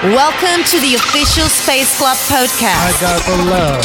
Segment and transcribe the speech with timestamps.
[0.00, 2.86] Welcome to the official Space Club podcast.
[2.86, 3.82] I got the love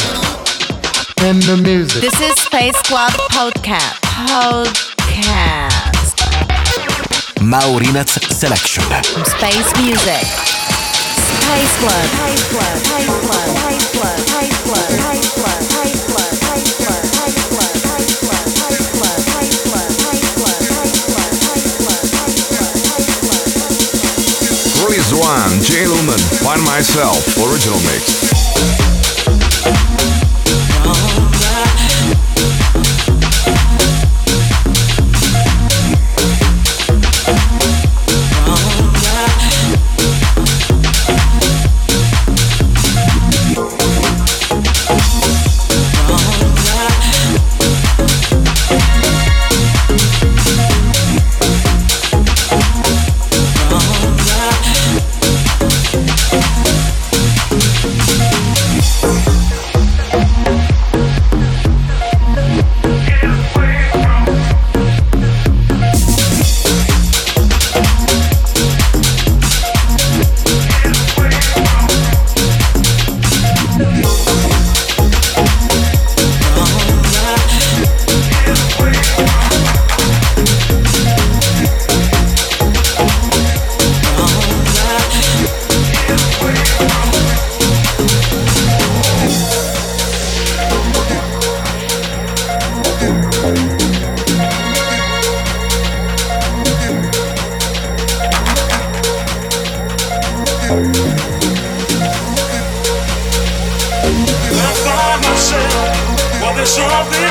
[1.26, 2.02] in the music.
[2.02, 3.98] This is Space Club podcast.
[4.00, 4.94] Podcast.
[7.42, 8.84] Maurinats Selection.
[8.84, 10.22] From space music.
[11.42, 12.06] Space Club.
[12.06, 12.78] Space Club.
[12.78, 13.48] Space Club.
[13.58, 14.14] Space Club.
[14.14, 14.53] Space Club.
[26.62, 28.33] Myself, original mix.
[106.66, 107.23] Something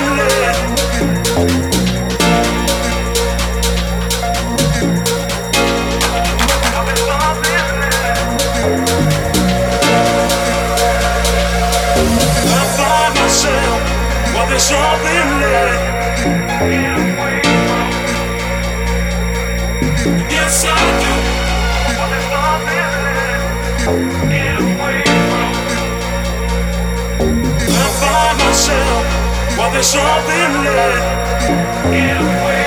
[29.58, 31.48] well, there's something left.
[31.92, 32.63] Get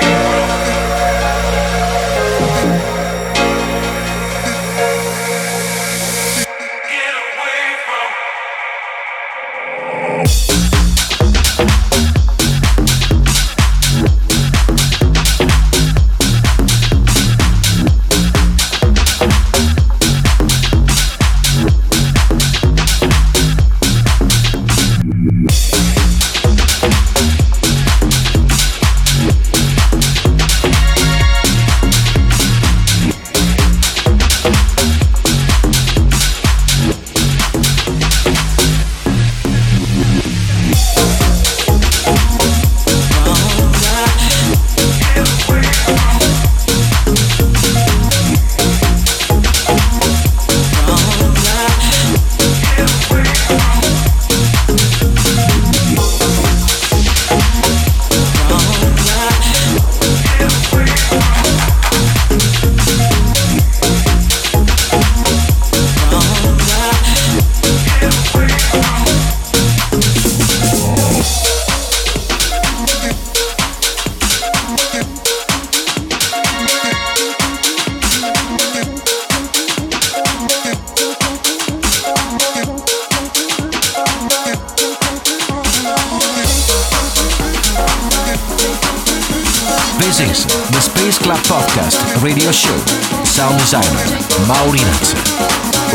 [91.27, 92.77] Club Podcast radio show.
[93.25, 94.05] Sound designer
[94.47, 95.11] Maurinats.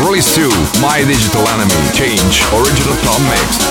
[0.05, 0.47] Release 2,
[0.79, 3.63] My Digital Enemy, Change, original top mix.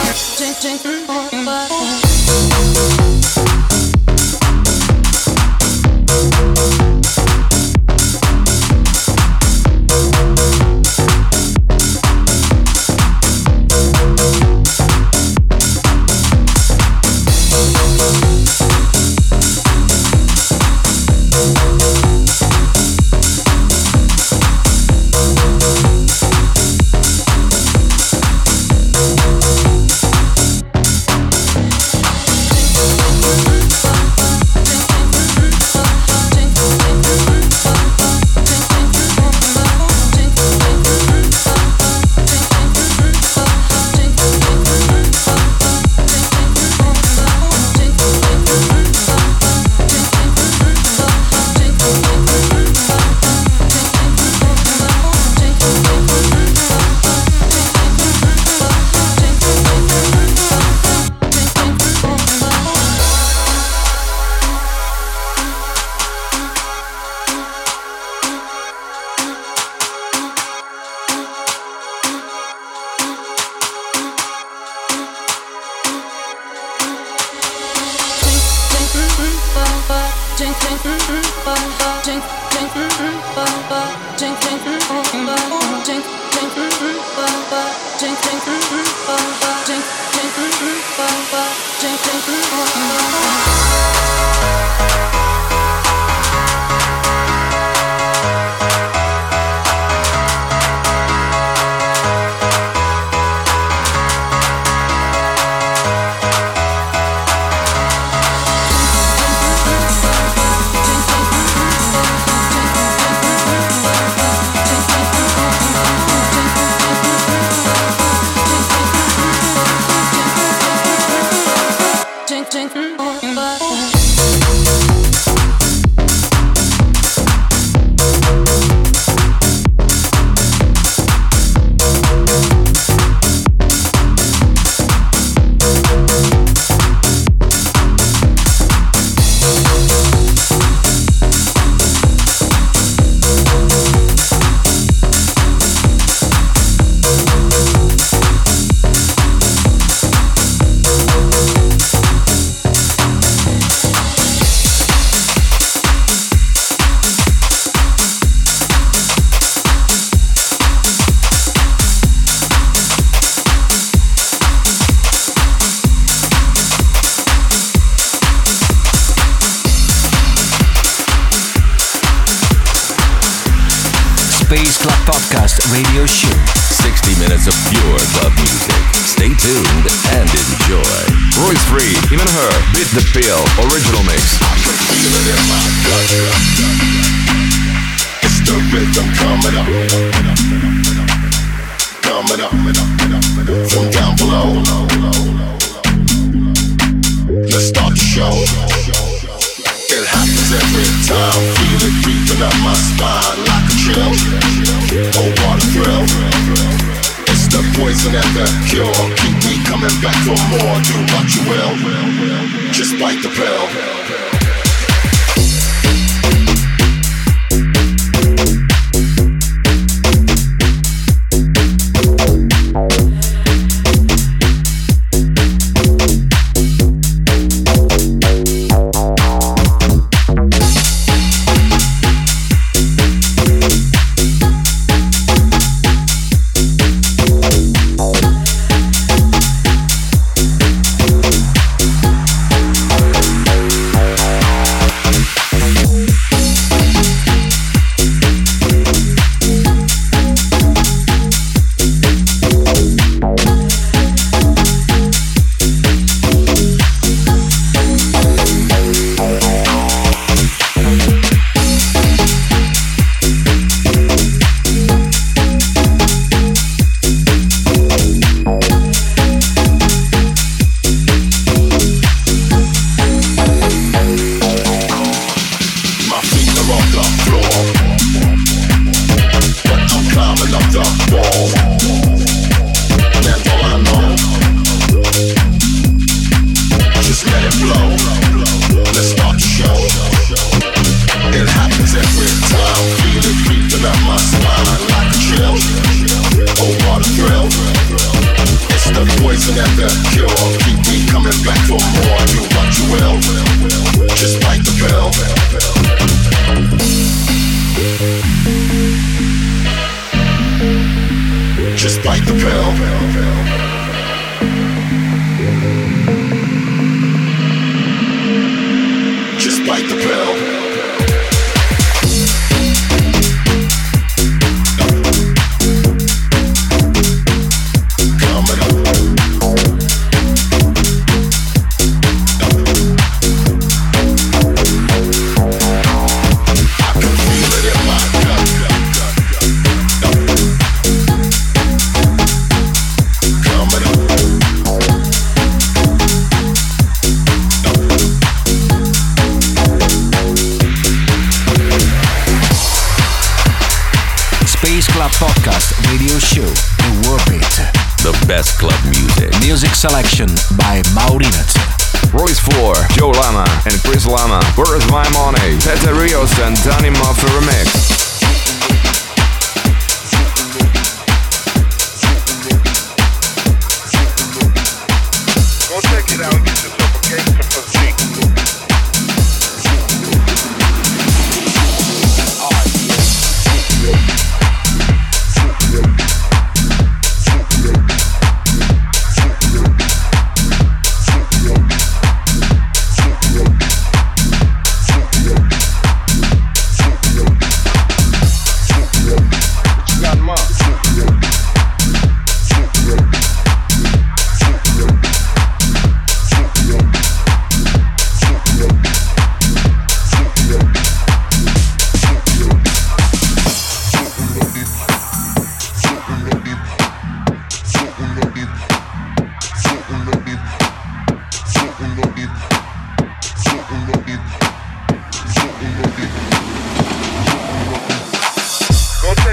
[208.12, 209.32] Selection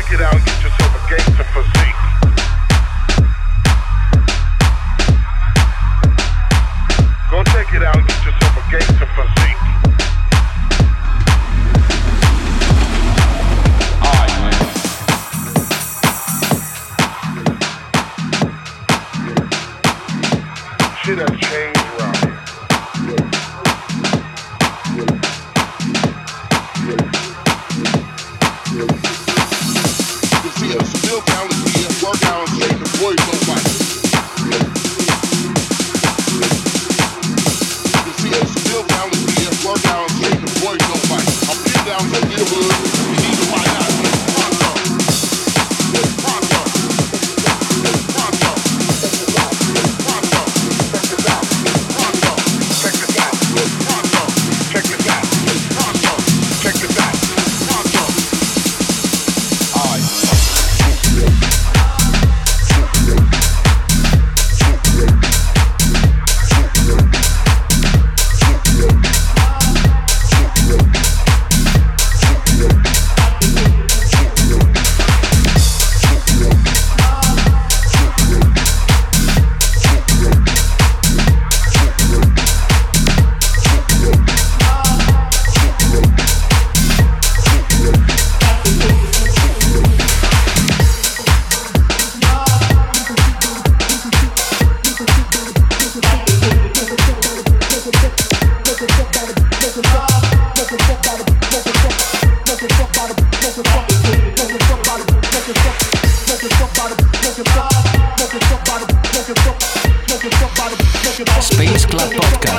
[0.10, 1.79] Get out and get yourself a gangster for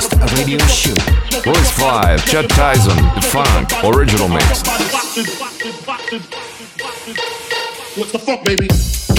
[0.01, 0.95] Podcast Radio Show.
[1.43, 4.63] Voice 5, Chad Tyson, The Funk, Original Mix.
[7.97, 9.10] What the fuck, baby?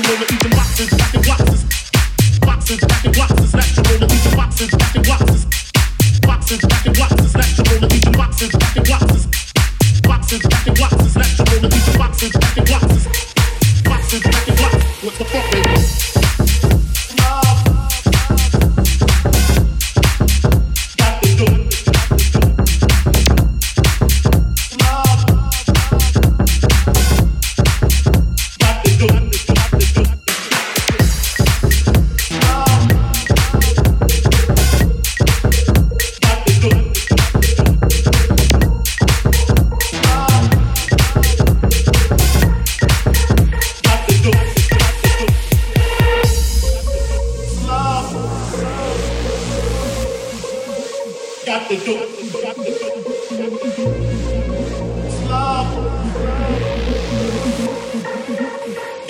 [0.00, 0.31] lyrics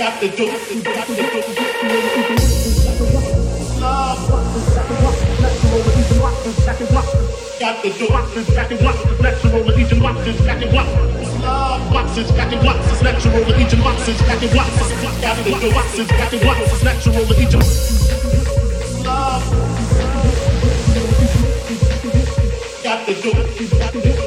[0.03, 1.31] got the dope, and got the dope,
[7.61, 11.41] Got the boxes, got the boxes, natural with each boxes, back and boxes.
[11.93, 14.91] Boxes, back and boxes, natural with each boxes, Got the boxes.
[15.23, 18.11] Got the boxes, back and boxes, natural with each boxes.
[22.83, 24.22] Got the dope, got the dope.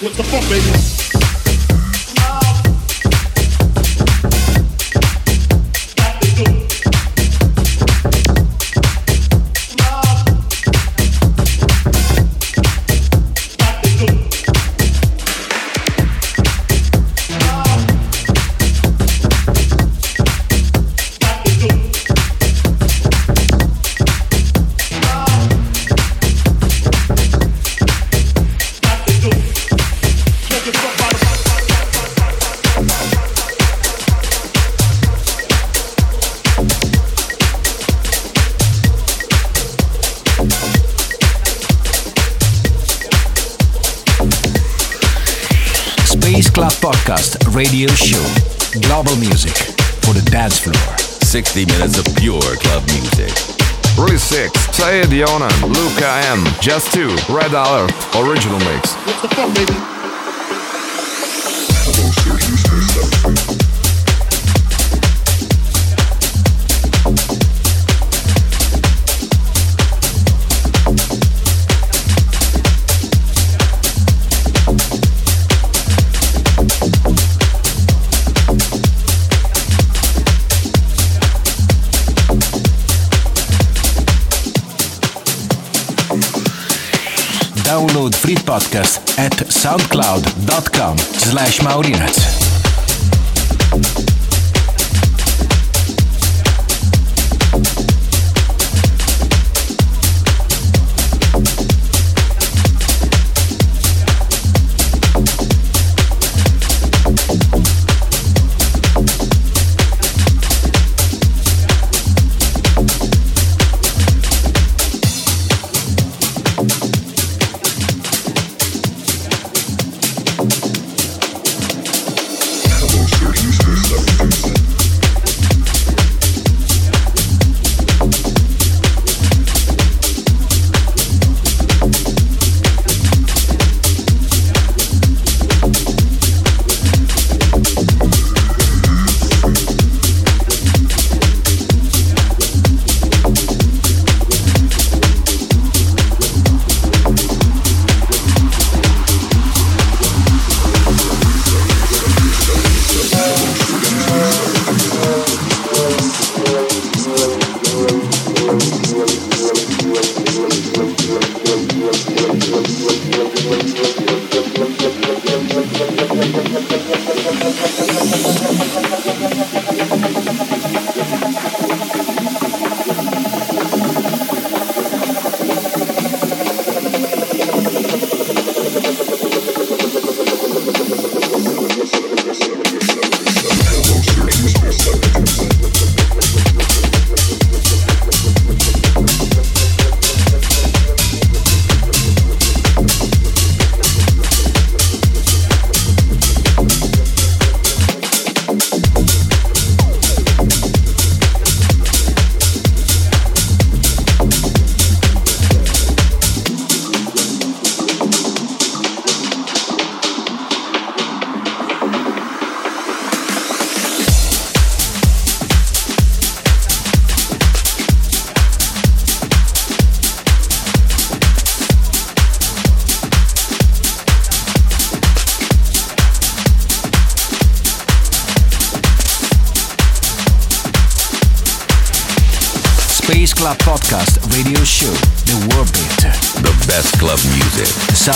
[0.00, 1.07] What the fuck, baby?
[47.58, 48.22] radio show.
[48.82, 49.50] Global music
[50.06, 50.96] for the dance floor.
[51.26, 53.34] 60 minutes of pure club music.
[53.98, 58.94] Release 6, Sayed Yonan, Luca M, Just 2, Red Alert, original mix.
[58.94, 59.97] What's the fun, baby?
[88.08, 92.37] download free podcast at soundcloud.com slash maurinats.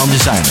[0.03, 0.43] sound designer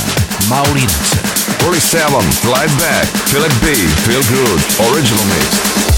[0.48, 1.18] Maurinats.
[1.64, 3.74] 47, Glide Back, Philip B,
[4.06, 4.62] Feel Good,
[4.92, 5.91] Original Mix.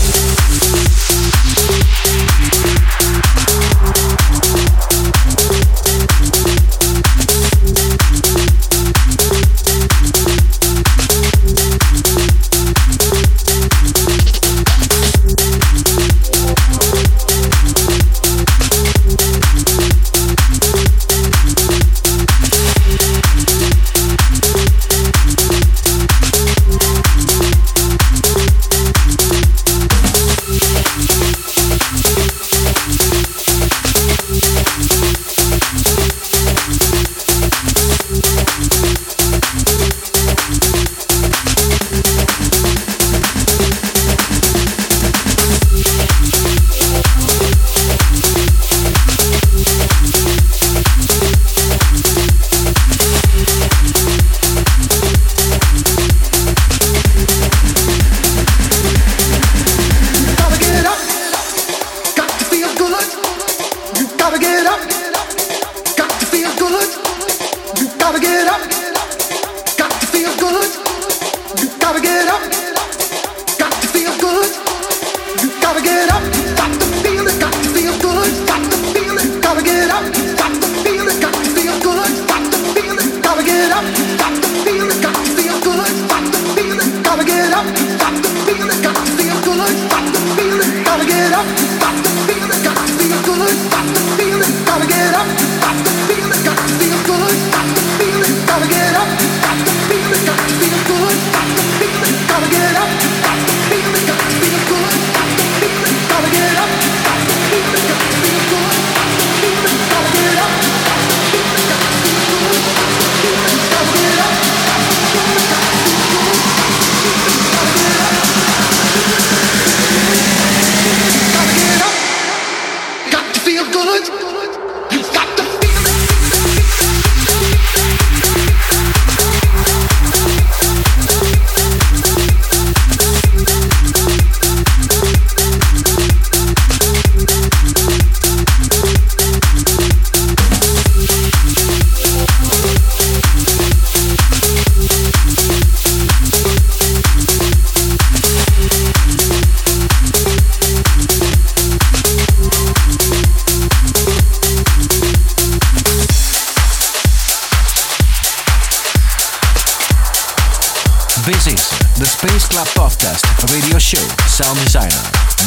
[161.23, 161.63] This is
[161.95, 164.03] the Space Club Podcast Radio Show.
[164.27, 164.91] Sound designer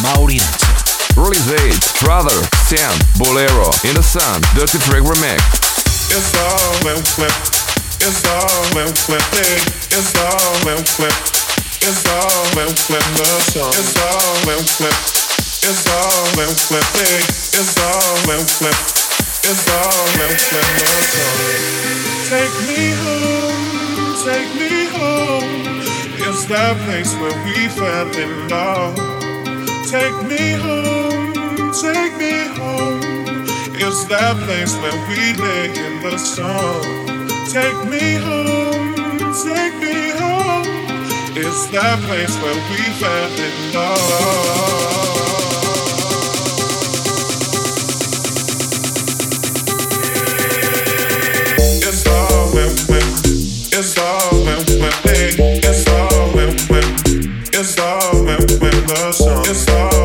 [0.00, 0.64] Maurinazzo.
[1.20, 2.32] Release date, Brother,
[2.64, 5.36] Sam, Bolero, In the Sun, Dirty Freak Remix.
[6.08, 7.28] It's all when flip.
[8.00, 9.20] It's all when flip.
[9.92, 11.12] It's all when flip.
[11.84, 13.68] It's all when flip the song.
[13.76, 14.96] It's all when flip.
[15.60, 16.88] It's all when flip.
[17.52, 18.78] It's all when flip.
[19.44, 21.36] It's all when flip the song.
[22.32, 23.55] Take me home.
[24.26, 25.44] Take me home.
[26.26, 28.96] It's that place where we fell in love.
[29.88, 31.32] Take me home.
[31.72, 33.16] Take me home.
[33.78, 37.06] It's that place where we lay in the sun.
[37.52, 38.94] Take me home,
[39.44, 40.66] take me home.
[41.36, 45.35] It's that place where we fell in love.
[54.80, 55.16] When, when,
[55.62, 56.84] it's all when, when,
[57.52, 59.95] it's all when, when the sun, it's all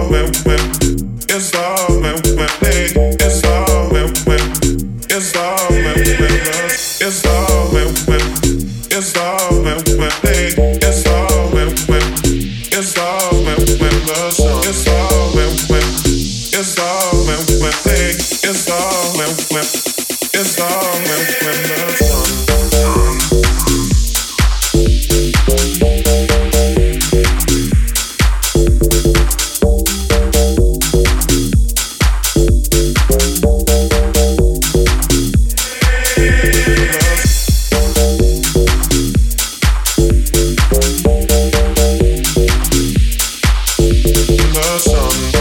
[44.54, 45.41] the sun.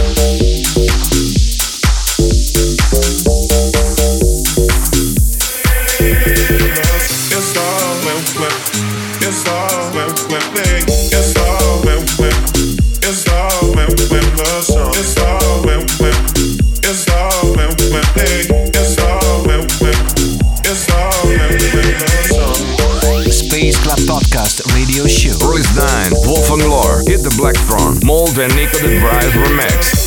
[28.40, 29.99] And Nico the Drive Remix.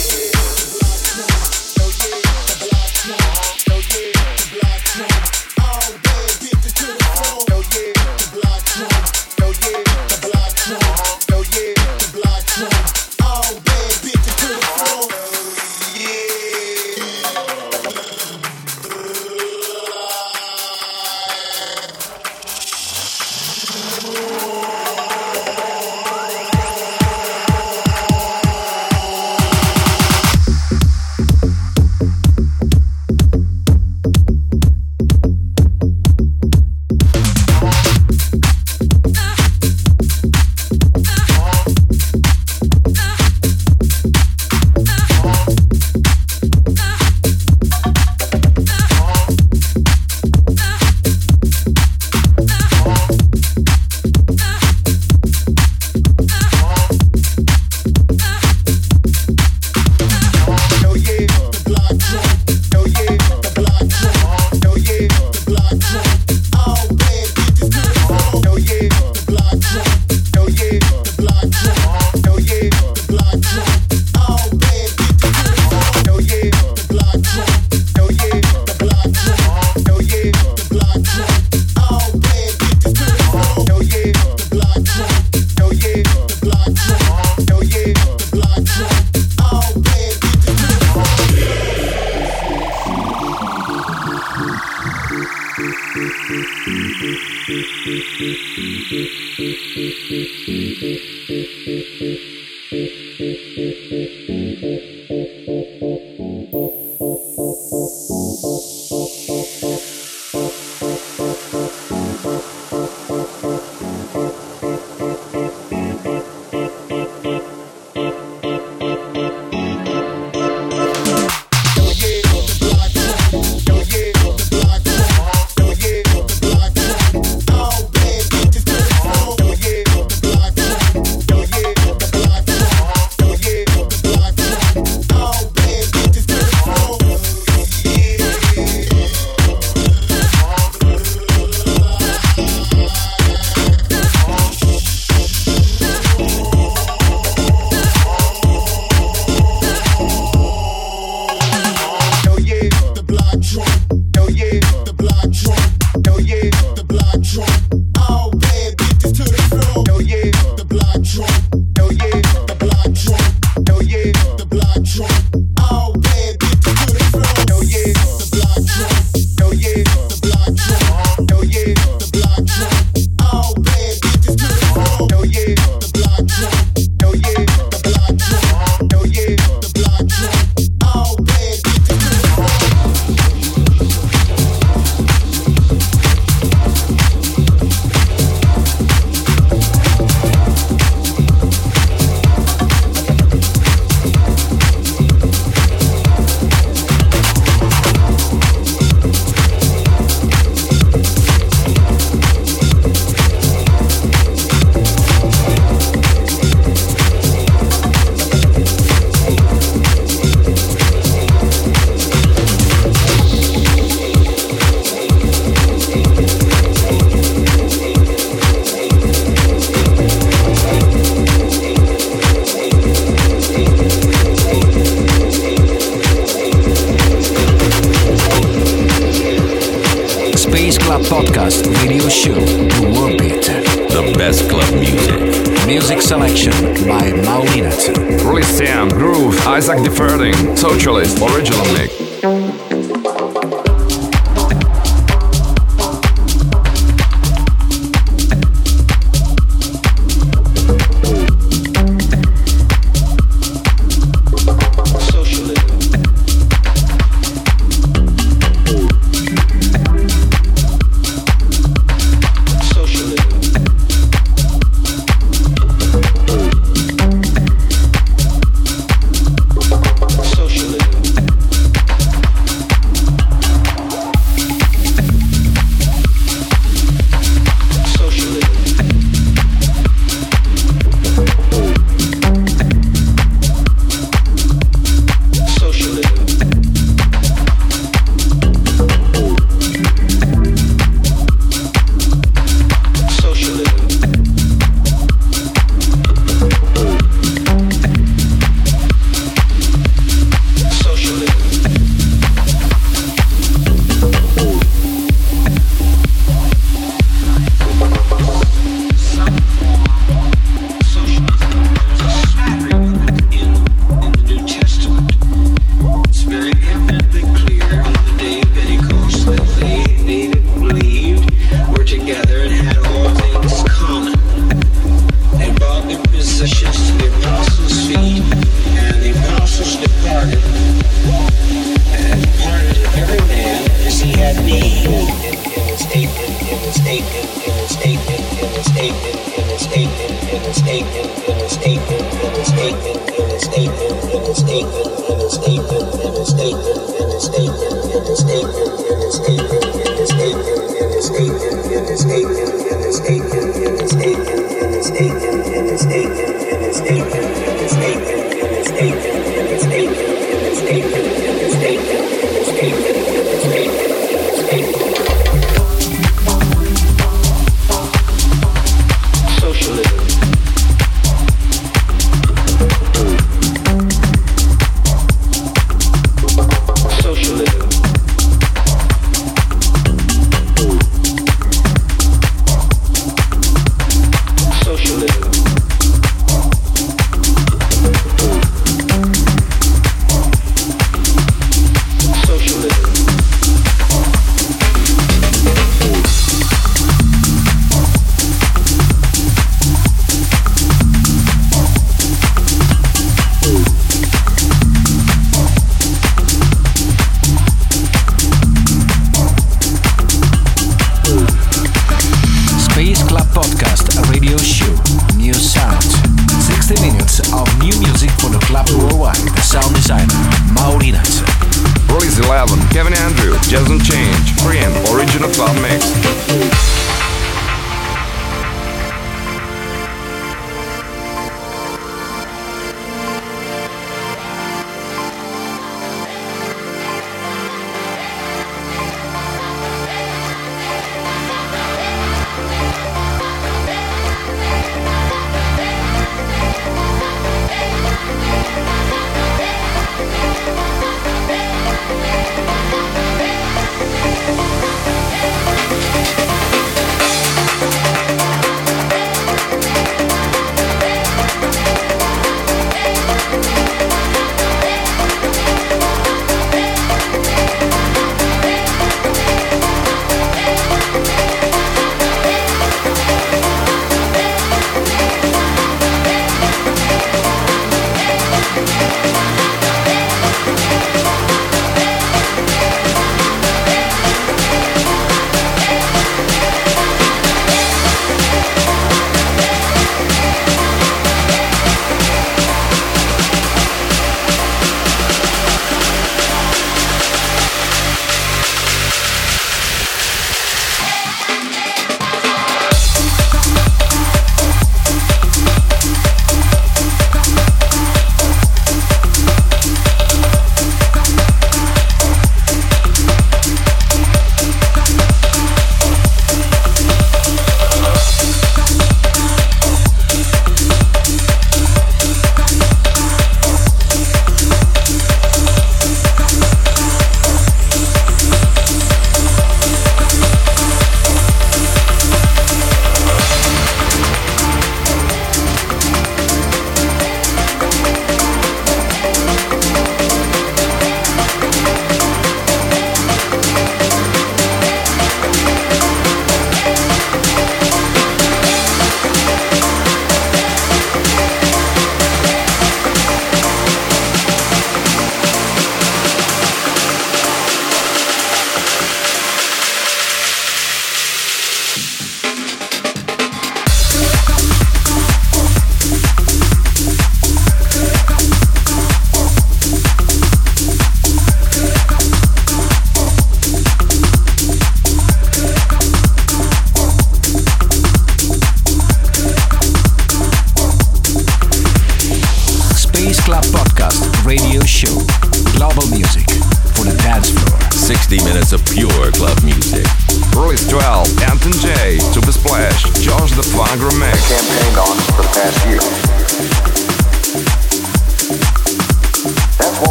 [422.74, 426.73] Kevin Andrew, Jason Change, Friend, original club mix.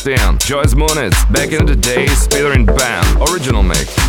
[0.00, 3.99] Sebastian, Joyce Moniz, back in the days, Peter and Bam, original mix.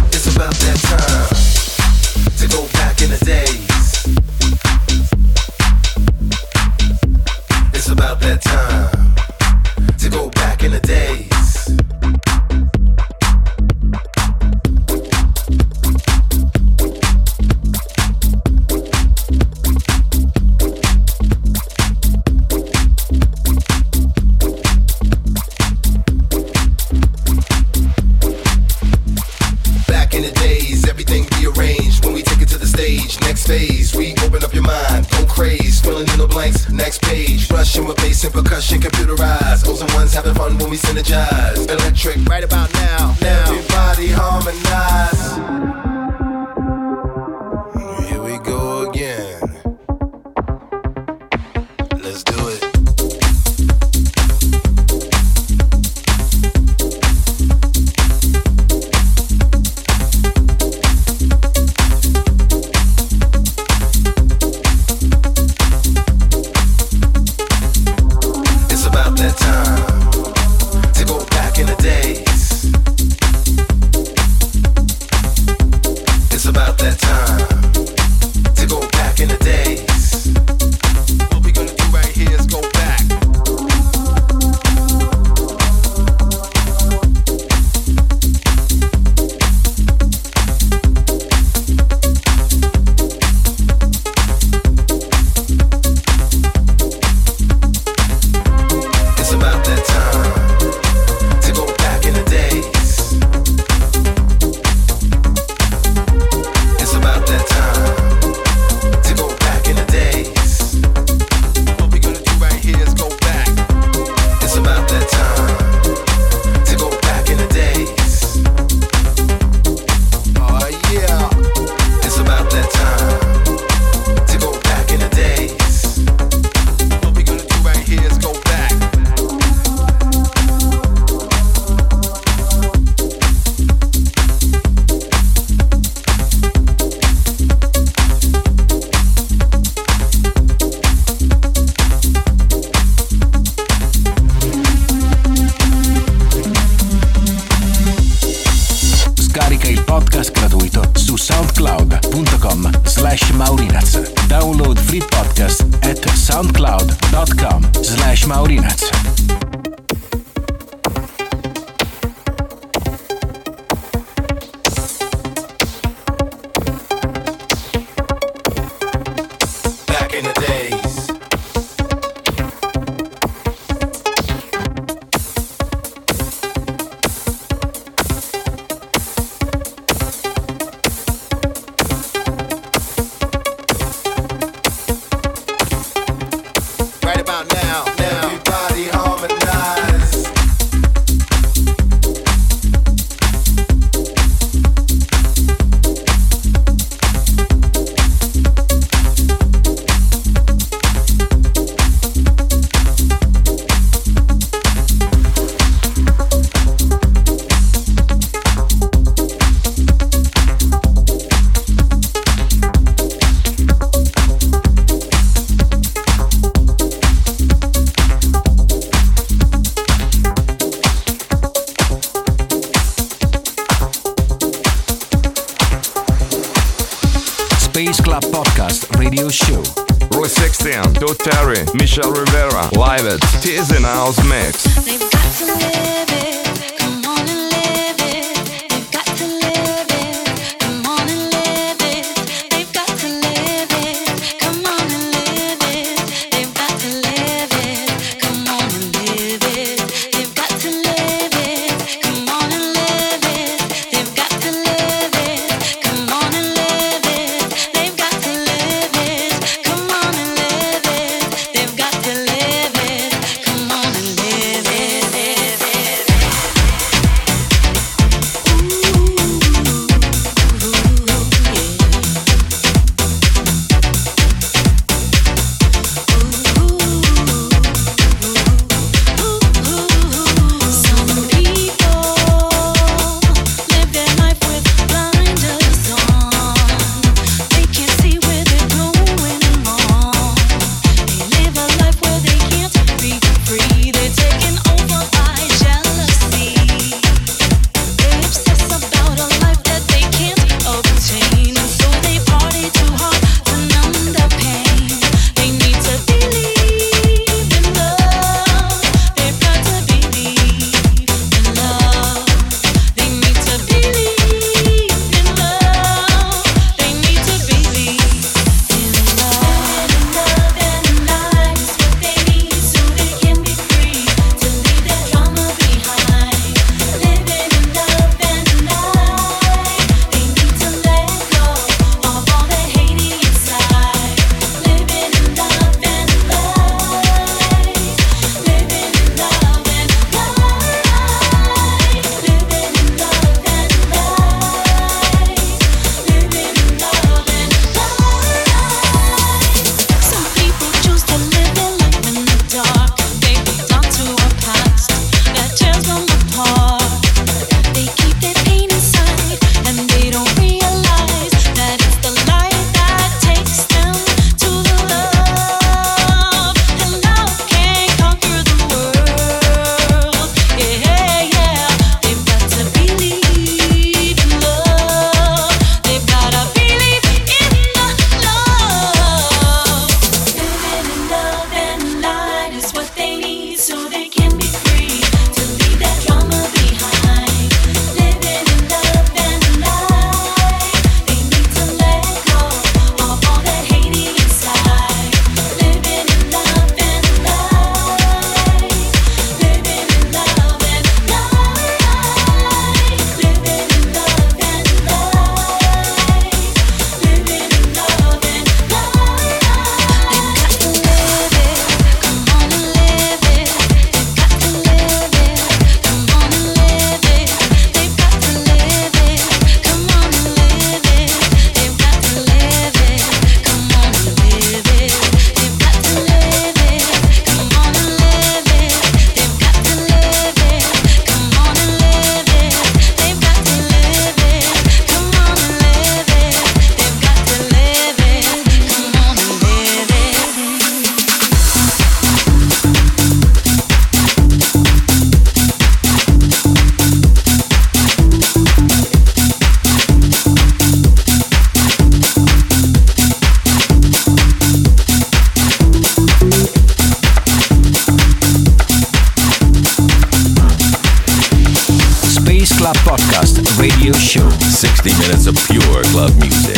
[465.64, 466.58] Pure club music.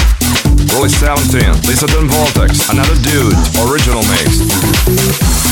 [0.73, 3.35] Release 17, Lisa Dunn Voltex, Another Dude,
[3.69, 5.42] original mix.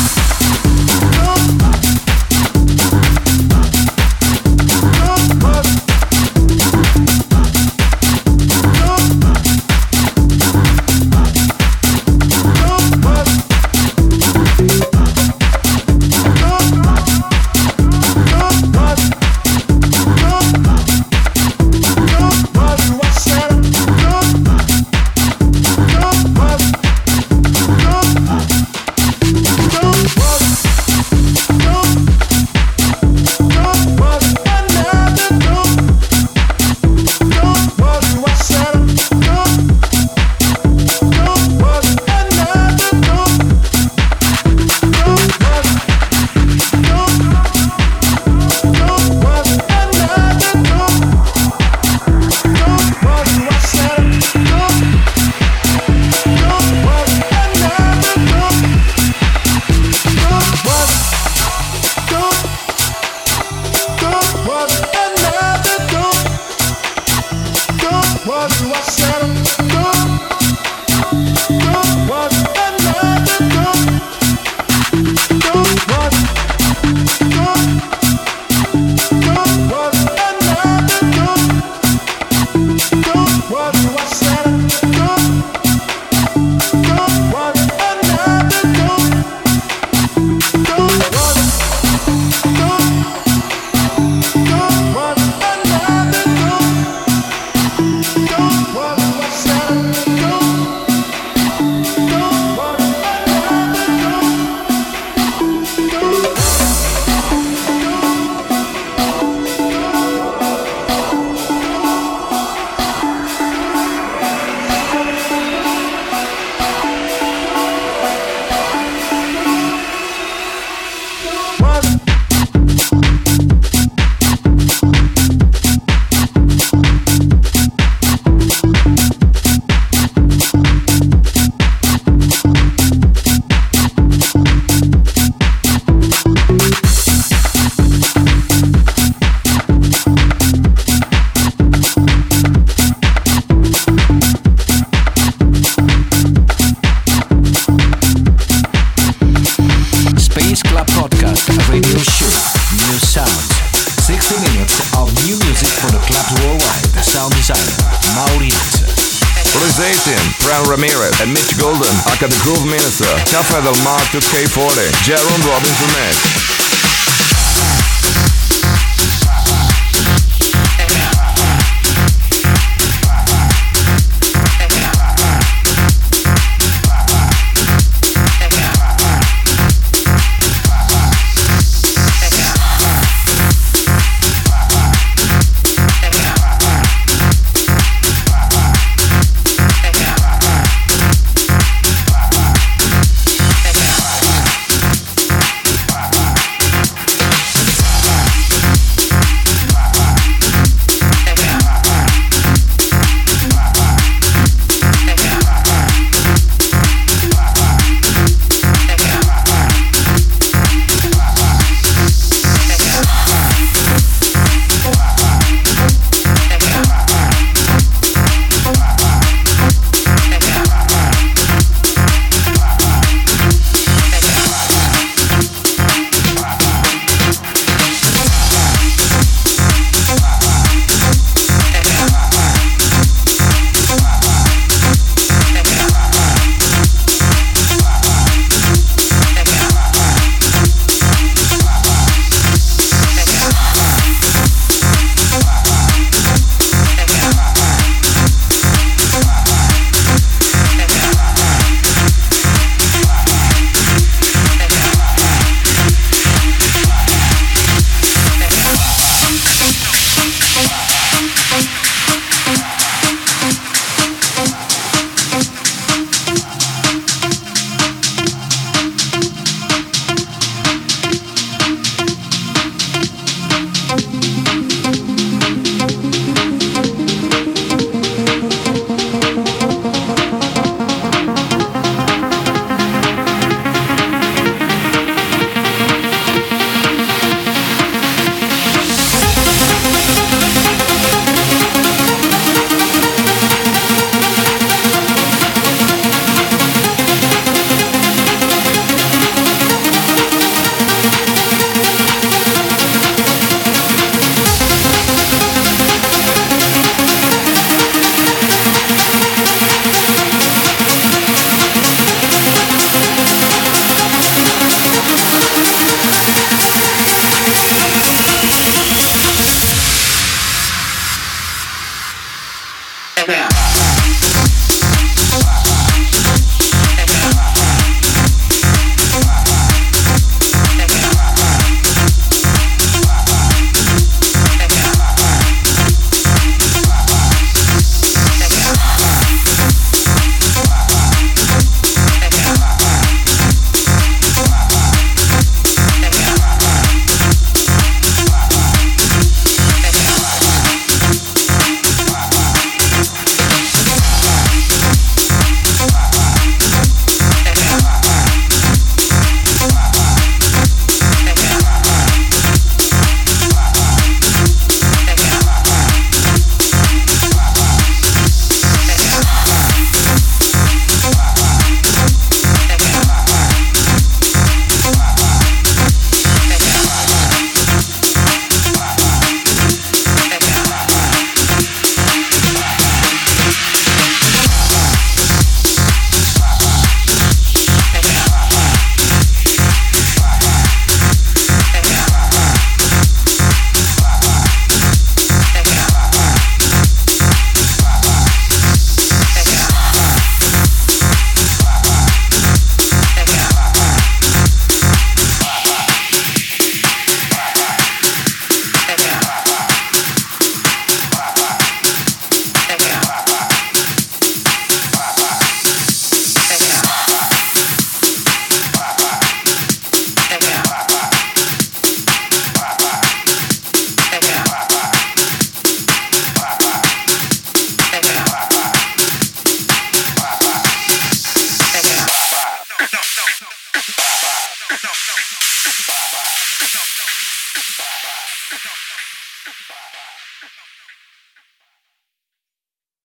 [162.99, 166.51] Cafe Del Mar to K40, Jaron Robinson Mix.